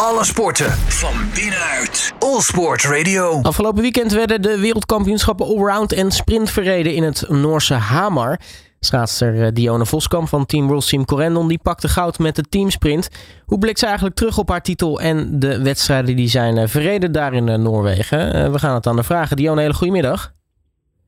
[0.00, 2.14] Alle sporten van binnenuit.
[2.18, 3.40] All Sport Radio.
[3.42, 8.40] Afgelopen weekend werden de wereldkampioenschappen allround en sprint verreden in het Noorse Hamar.
[8.80, 13.08] Schaatster eh, Dione Voskamp van Team World Team Corendon die pakte goud met de teamsprint.
[13.44, 17.12] Hoe blikt ze eigenlijk terug op haar titel en de wedstrijden die zijn eh, verreden
[17.12, 18.52] daar in eh, Noorwegen?
[18.52, 19.36] We gaan het aan de vragen.
[19.36, 20.32] Dione, hele goedemiddag.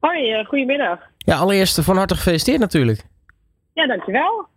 [0.00, 0.98] Hoi, goedemiddag.
[1.18, 3.04] Ja, allereerst van harte gefeliciteerd natuurlijk.
[3.72, 4.48] Ja, dankjewel.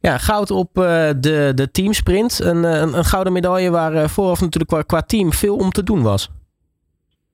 [0.00, 2.40] Ja, goud op de, de teamsprint.
[2.40, 6.02] Een, een, een, gouden medaille waar vooraf natuurlijk qua, qua team veel om te doen
[6.02, 6.30] was.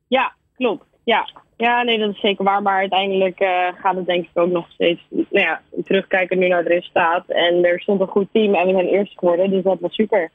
[0.09, 0.84] Ja, klopt.
[1.05, 2.62] Ja, ja, nee, dat is zeker waar.
[2.62, 3.48] Maar uiteindelijk uh,
[3.80, 5.01] gaat het denk ik ook nog steeds...
[5.10, 7.24] Nou ja, terugkijken nu naar het resultaat.
[7.29, 9.51] En er stond een goed team en we zijn eerst geworden.
[9.51, 10.30] Dus dat was super.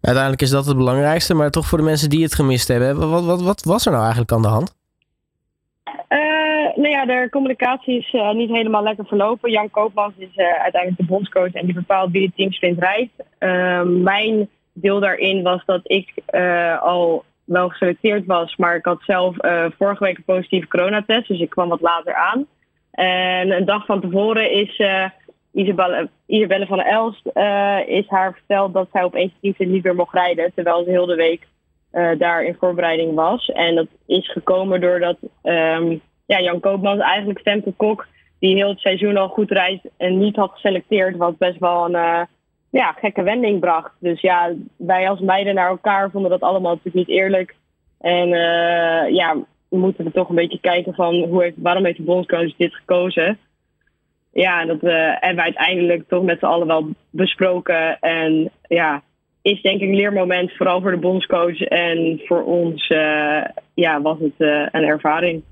[0.00, 1.34] Uiteindelijk is dat het belangrijkste.
[1.34, 3.10] Maar toch voor de mensen die het gemist hebben.
[3.10, 4.74] Wat, wat, wat was er nou eigenlijk aan de hand?
[6.74, 9.50] Uh, nou ja, de communicatie is uh, niet helemaal lekker verlopen.
[9.50, 13.12] Jan Koopmans is uiteindelijk de bondscoach en die bepaalt wie het teamsprint rijdt.
[13.38, 16.12] Ehm, mijn deel daarin was dat ik
[16.80, 18.56] al wel geselecteerd was.
[18.56, 19.36] Maar ik had zelf
[19.78, 22.46] vorige week een positieve coronatest, dus ik kwam wat later aan.
[22.90, 24.82] En een dag van tevoren is
[25.52, 27.26] Isabelle, van der Elst
[27.88, 30.52] is haar verteld dat zij opeens niet meer mocht rijden.
[30.54, 31.48] Terwijl ze heel de week
[32.18, 33.48] daar in voorbereiding was.
[33.48, 38.06] En dat is gekomen doordat um, ja, Jan Koopmans eigenlijk Femke Kok,
[38.38, 41.16] die heel het seizoen al goed rijdt en niet had geselecteerd.
[41.16, 42.26] Wat best wel een
[42.70, 43.92] ja, gekke wending bracht.
[43.98, 47.54] Dus ja, wij als meiden naar elkaar vonden dat allemaal natuurlijk niet eerlijk.
[48.00, 49.36] En uh, ja,
[49.68, 52.74] we moeten we toch een beetje kijken van hoe heeft, waarom heeft de bondscoach dit
[52.74, 53.38] gekozen.
[54.32, 57.98] Ja, dat uh, hebben we uiteindelijk toch met z'n allen wel besproken.
[58.00, 59.02] En ja,
[59.42, 61.60] is denk ik een leermoment, vooral voor de bondscoach.
[61.60, 62.86] En voor ons
[63.74, 64.34] ja, was het
[64.72, 65.42] een ervaring.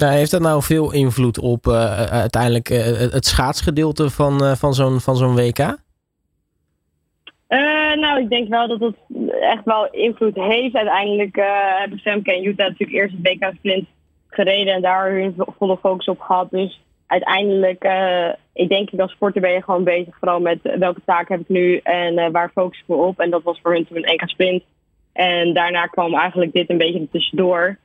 [0.00, 1.68] Nou, heeft dat nou veel invloed op
[2.10, 2.68] uiteindelijk
[3.12, 5.76] het schaatsgedeelte van, van zo'n van zo'n WK?
[8.00, 8.96] Nou, ik denk wel dat het
[9.40, 10.74] echt wel invloed heeft.
[10.74, 13.88] Uiteindelijk uh, hebben Femke en Jutta natuurlijk eerst het WK Sprint
[14.28, 16.50] gereden en daar hun volle focus op gehad.
[16.50, 21.00] Dus uiteindelijk, uh, ik denk ik als sporter ben je gewoon bezig vooral met welke
[21.04, 23.20] taak heb ik nu en waar focus ik me op.
[23.20, 24.62] En dat was voor hun toen een EK Sprint.
[25.12, 27.78] En daarna kwam eigenlijk dit een beetje tussendoor.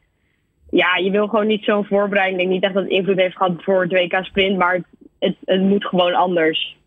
[0.75, 2.41] Ja, je wil gewoon niet zo'n voorbereiding.
[2.41, 4.81] Ik denk niet echt dat het invloed heeft gehad voor het WK Sprint, maar
[5.19, 6.77] het, het moet gewoon anders.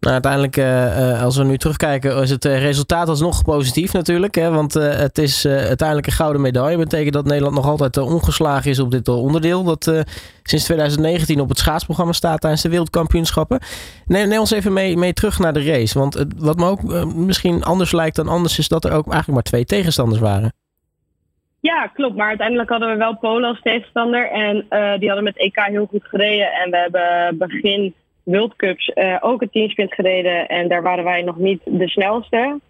[0.00, 4.34] Nou, uiteindelijk, uh, uh, als we nu terugkijken, is het uh, resultaat alsnog positief natuurlijk.
[4.34, 4.50] Hè?
[4.50, 6.76] Want het is uiteindelijk een gouden medaille.
[6.76, 9.64] Dat betekent dat Nederland nog altijd ongeslagen is op dit onderdeel.
[9.64, 9.84] Dat
[10.42, 13.60] sinds 2019 op het schaatsprogramma staat tijdens de wereldkampioenschappen.
[14.06, 15.98] Neem, neem ons even mee, mee terug naar de race.
[15.98, 16.82] Want wat me ook
[17.14, 20.52] misschien anders lijkt dan anders, is dat er ook eigenlijk maar twee tegenstanders waren.
[21.60, 22.16] Ja, klopt.
[22.16, 24.30] Maar uiteindelijk hadden we wel Polen als tegenstander.
[24.30, 24.66] En
[24.98, 26.52] die hadden met EK heel goed gereden.
[26.52, 27.94] En we hebben begin
[28.28, 30.48] World Cups uh, ook een teamsprint gereden.
[30.48, 32.60] En daar waren wij nog niet de snelste.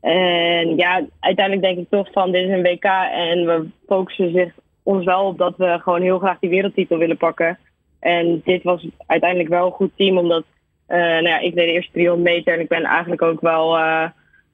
[0.00, 2.84] En ja, uiteindelijk denk ik toch van dit is een WK.
[3.12, 4.52] En we focussen zich
[4.82, 7.58] ons wel op dat we gewoon heel graag die wereldtitel willen pakken.
[8.00, 10.18] En dit was uiteindelijk wel een goed team.
[10.18, 10.44] Omdat
[10.88, 12.54] uh, nou ja, ik deed de eerste 300 meter.
[12.54, 13.70] En ik ben eigenlijk ook wel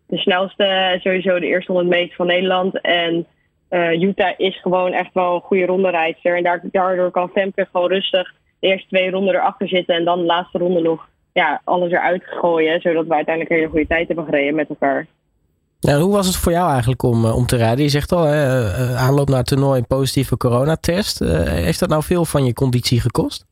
[0.06, 0.98] de snelste.
[1.02, 2.80] Sowieso de eerste 100 meter van Nederland.
[2.80, 3.26] En
[3.72, 6.36] uh, Utah is gewoon echt wel een goede ronderijdster.
[6.36, 10.24] En daardoor kan Femke gewoon rustig de eerste twee ronden erachter zitten en dan de
[10.24, 12.80] laatste ronde nog ja, alles eruit gooien.
[12.80, 15.06] Zodat we uiteindelijk een hele goede tijd hebben gereden met elkaar.
[15.80, 17.84] Hoe was het voor jou eigenlijk om, eh, om te rijden?
[17.84, 21.22] Je zegt al, hè, eh, aanloop naar het toernooi, positieve coronatest.
[21.22, 23.46] Uh, heeft dat nou veel van je conditie gekost?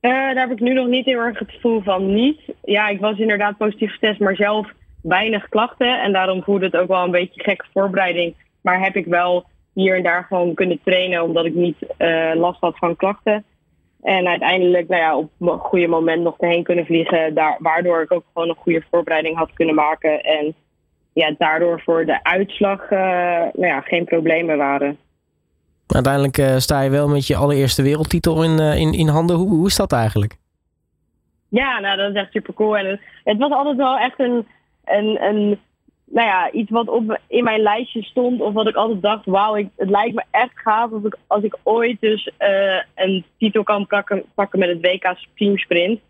[0.00, 2.40] Uh, daar heb ik nu nog niet heel erg het gevoel van niet.
[2.64, 4.72] Ja, ik was inderdaad positief getest, maar zelf
[5.02, 6.02] weinig klachten.
[6.02, 8.34] En daarom voelde het ook wel een beetje gekke voorbereiding.
[8.66, 11.76] Maar heb ik wel hier en daar gewoon kunnen trainen, omdat ik niet
[12.34, 13.44] last had van klachten.
[14.02, 17.34] En uiteindelijk nou ja, op een goede moment nog erheen kunnen vliegen.
[17.34, 20.22] Daar, waardoor ik ook gewoon een goede voorbereiding had kunnen maken.
[20.22, 20.54] En
[21.12, 22.98] ja, daardoor voor de uitslag uh,
[23.52, 24.98] nou ja, geen problemen waren.
[25.86, 29.36] Uiteindelijk uh, sta je wel met je allereerste wereldtitel in, in, in handen.
[29.36, 30.36] Hoe, hoe is dat eigenlijk?
[31.48, 32.76] Ja, nou dat is echt super cool.
[32.76, 34.46] En het, het was altijd wel echt een,
[34.84, 35.58] een, een
[36.10, 38.40] nou ja, iets wat op, in mijn lijstje stond.
[38.40, 41.56] Of wat ik altijd dacht, wauw, het lijkt me echt gaaf als ik, als ik
[41.62, 46.00] ooit dus uh, een titel kan pakken, pakken met het WK teamsprint.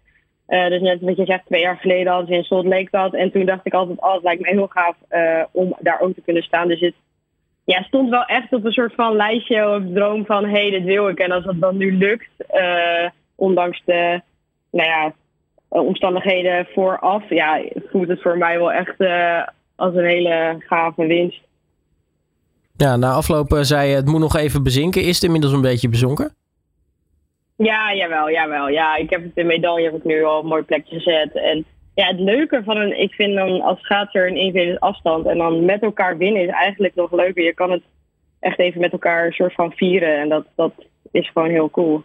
[0.49, 3.15] Uh, dus net wat je zegt, twee jaar geleden hadden ze in Salt Lake dat.
[3.15, 6.15] En toen dacht ik altijd, oh, het lijkt me heel gaaf uh, om daar ook
[6.15, 6.69] te kunnen staan.
[6.69, 6.95] Dus het
[7.65, 10.85] ja, stond wel echt op een soort van lijstje of droom van, hé, hey, dit
[10.85, 11.19] wil ik.
[11.19, 12.31] En als dat dan nu lukt,
[13.35, 14.21] ondanks de,
[14.71, 15.13] nou ja,
[15.69, 18.97] omstandigheden vooraf, ja, voelt het voor mij wel echt
[19.77, 21.41] als een hele gave winst.
[22.77, 25.03] Ja, na afloop zei je het moet nog even bezinken.
[25.03, 26.35] Is het inmiddels een beetje bezonken?
[27.57, 28.69] Ja, jawel, jawel.
[28.69, 31.35] Ja, ik heb de medaille heb ik nu al op een mooi plekje gezet.
[31.35, 31.65] En
[31.95, 35.65] ja, het leuke van een, ik vind dan als schaatser een individuele afstand en dan
[35.65, 37.45] met elkaar winnen is eigenlijk nog leuker.
[37.45, 37.83] Je kan het
[38.41, 40.73] echt even met elkaar een soort van vieren en dat, dat
[41.11, 42.03] is gewoon heel cool.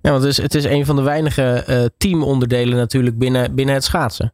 [0.00, 3.74] Ja, want het is, het is een van de weinige uh, teamonderdelen natuurlijk binnen, binnen
[3.74, 4.32] het schaatsen.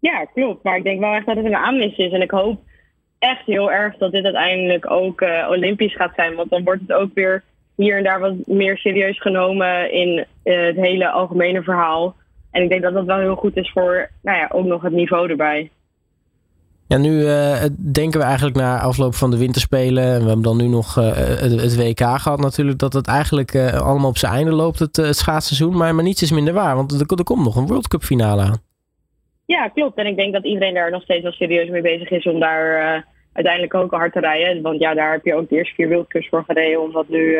[0.00, 0.64] Ja, klopt.
[0.64, 2.12] Maar ik denk wel echt dat het een aanmis is.
[2.12, 2.60] En ik hoop
[3.18, 6.34] echt heel erg dat dit uiteindelijk ook uh, Olympisch gaat zijn.
[6.34, 7.42] Want dan wordt het ook weer
[7.76, 12.14] hier en daar wat meer serieus genomen in uh, het hele algemene verhaal.
[12.50, 14.92] En ik denk dat dat wel heel goed is voor nou ja, ook nog het
[14.92, 15.70] niveau erbij.
[16.86, 17.62] Ja, nu uh,
[17.92, 20.04] denken we eigenlijk naar afloop van de winterspelen.
[20.04, 22.78] En we hebben dan nu nog het, WK gehad natuurlijk.
[22.78, 25.76] Dat het eigenlijk allemaal op zijn einde loopt, het, het schaatsseizoen.
[25.76, 28.42] Maar, maar niets is minder waar, want er, er, komt nog een World Cup finale
[28.42, 28.69] aan.
[29.50, 29.98] Ja, klopt.
[29.98, 33.04] En ik denk dat iedereen daar nog steeds wel serieus mee bezig is om daar
[33.32, 34.62] uiteindelijk ook hard te rijden.
[34.62, 37.08] Want ja, daar heb je ook de eerste vier World Cups voor gereden om dat
[37.08, 37.38] nu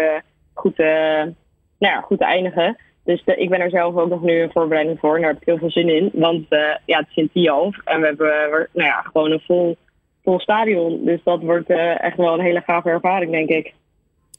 [0.54, 1.34] goed, nou
[1.78, 2.76] ja, goed te eindigen.
[3.04, 5.14] Dus de, ik ben er zelf ook nog nu een voorbereiding voor.
[5.14, 6.10] En daar heb ik heel veel zin in.
[6.12, 7.78] Want uh, ja, het is in Tialf.
[7.84, 9.76] En we hebben nou ja, gewoon een vol,
[10.22, 11.04] vol stadion.
[11.04, 13.74] Dus dat wordt uh, echt wel een hele gave ervaring, denk ik.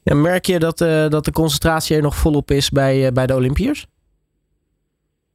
[0.02, 3.34] Ja, merk je dat, uh, dat de concentratie er nog volop is bij, bij de
[3.34, 3.86] Olympiërs?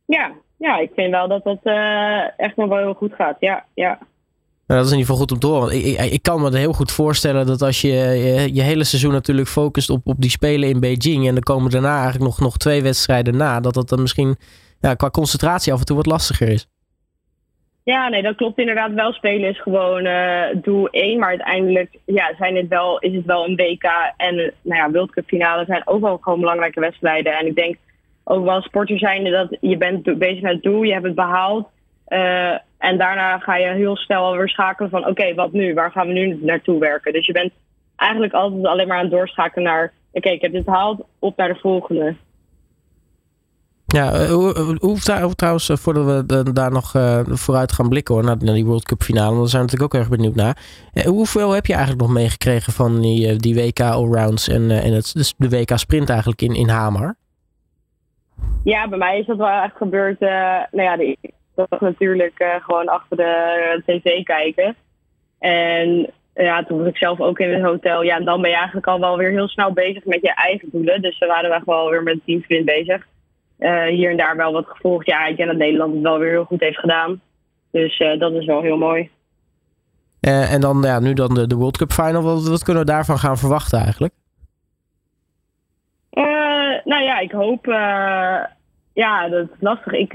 [0.06, 1.60] Ja, ja, ik vind wel dat dat
[2.38, 3.38] echt nog wel heel goed gaat.
[3.40, 4.00] Ja, ja.
[4.68, 5.76] Nou, dat is in ieder geval goed om te horen.
[5.76, 9.12] Ik, ik, ik, kan me heel goed voorstellen dat als je, je, je hele seizoen
[9.12, 11.28] natuurlijk focust op, op die spelen in Beijing.
[11.28, 13.60] En er komen daarna eigenlijk nog, nog twee wedstrijden na.
[13.60, 14.36] Dat dat dan misschien
[14.80, 16.68] ja, qua concentratie af en toe wat lastiger is.
[17.84, 19.14] Ja, nee, dat klopt inderdaad wel.
[19.14, 21.20] Spelen is gewoon uh, doel één.
[21.20, 24.14] Maar uiteindelijk ja, zijn het wel, is het wel een WK.
[24.18, 27.38] En nou ja, World Cup finale zijn ook wel gewoon belangrijke wedstrijden.
[27.38, 27.78] En ik denk
[28.28, 30.82] ook wel sporter zijnde dat je bent bezig met het doel.
[30.82, 31.68] Je hebt het behaald.
[32.08, 35.74] Uh, en daarna ga je heel snel alweer schakelen van oké, wat nu?
[35.74, 37.14] Waar gaan we nu naartoe werken?
[37.14, 37.52] Dus je bent
[37.96, 41.48] eigenlijk altijd alleen maar aan het doorschakelen naar oké, ik heb dit gehaald, op naar
[41.48, 42.16] de volgende.
[43.86, 44.30] Ja, eh,
[44.80, 45.00] hoe,
[45.36, 46.92] trouwens, eh, voordat we daar nog
[47.26, 50.00] vooruit gaan blikken hoor, naar, naar die World Cup finale, daar zijn we natuurlijk ook
[50.02, 50.58] erg benieuwd naar.
[51.06, 55.34] hoeveel heb je eigenlijk nog meegekregen van die, die WK Allrounds en, en het, dus
[55.38, 57.16] de WK Sprint eigenlijk in, in Hamar?
[58.64, 60.20] Ja, bij mij is dat wel echt gebeurd.
[60.20, 61.18] nou ja, de
[61.66, 64.76] toch natuurlijk uh, gewoon achter de tv kijken.
[65.40, 68.02] En ja, toen was ik zelf ook in het hotel.
[68.02, 70.70] Ja, en dan ben je eigenlijk al wel weer heel snel bezig met je eigen
[70.72, 71.02] doelen.
[71.02, 73.08] Dus we waren echt wel weer met teamsprint bezig.
[73.60, 75.06] Uh, hier en daar wel wat gevolgd.
[75.06, 77.22] Ja, ik denk dat Nederland het wel weer heel goed heeft gedaan.
[77.72, 79.10] Dus uh, dat is wel heel mooi.
[80.22, 82.22] Uh, en dan ja, nu dan de, de World Cup Final.
[82.22, 84.14] Wat, wat, kunnen we daarvan gaan verwachten eigenlijk?
[86.88, 87.66] Nou ja, ik hoop...
[88.94, 89.94] ja, dat is lastig.
[89.94, 90.12] Ik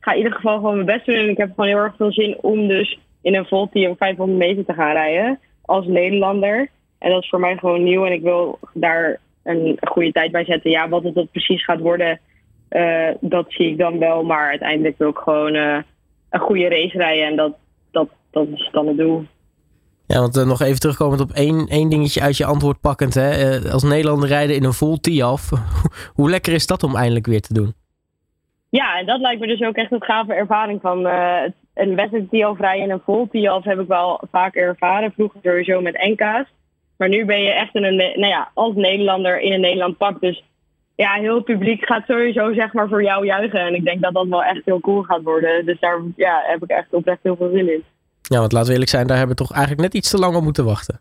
[0.00, 1.14] ga in ieder geval gewoon mijn best doen.
[1.14, 4.38] En ik heb gewoon heel erg veel zin om dus in een Volti op 500
[4.38, 5.38] meter te gaan rijden.
[5.62, 6.68] Als Nederlander.
[6.98, 8.04] En dat is voor mij gewoon nieuw.
[8.06, 10.70] En ik wil daar een goede tijd bij zetten.
[10.70, 12.20] Ja, wat het dat precies gaat worden,
[12.70, 14.24] uh, dat zie ik dan wel.
[14.24, 15.84] Maar uiteindelijk wil ik gewoon een
[16.30, 17.26] goede race rijden.
[17.26, 17.56] En dat,
[17.90, 19.24] dat, dat is dan het doel.
[20.08, 23.14] Ja, want uh, nog even terugkomend op één, één dingetje uit je antwoord pakkend.
[23.14, 23.58] Hè?
[23.72, 25.50] als Nederlander rijden in een vol TIAF.
[26.18, 27.74] Hoe lekker is dat om eindelijk weer te doen?
[28.70, 31.42] Ja, en dat lijkt me dus ook echt een gave ervaring van uh,
[31.74, 35.12] een wedstrijd TIAF rijden en een vol TIAF heb ik wel vaak ervaren.
[35.12, 36.46] Vroeger sowieso met NK's.
[36.96, 40.20] Maar nu ben je echt in een, nou ja, als Nederlander in een Nederland pak.
[40.20, 40.44] Dus
[40.96, 43.60] ja, heel het publiek gaat sowieso zeg maar voor jou juichen.
[43.60, 45.66] En ik denk dat dat wel echt heel cool gaat worden.
[45.66, 47.84] Dus daar ja, heb ik echt oprecht heel veel zin in.
[48.28, 50.36] Ja, want laten we eerlijk zijn, daar hebben we toch eigenlijk net iets te lang
[50.36, 51.00] op moeten wachten.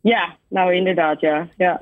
[0.00, 1.48] Ja, nou inderdaad, ja.
[1.56, 1.80] ja.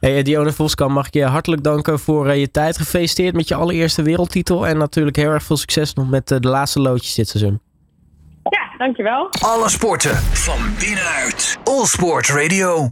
[0.00, 2.76] Hey, Dionne Voskamp, mag ik je hartelijk danken voor uh, je tijd.
[2.76, 4.66] Gefeliciteerd met je allereerste wereldtitel.
[4.66, 7.60] En natuurlijk heel erg veel succes nog met uh, de laatste loodjes dit seizoen.
[8.42, 9.28] Ja, dankjewel.
[9.40, 11.58] Alle sporten van binnenuit.
[11.64, 12.90] All Sport Radio.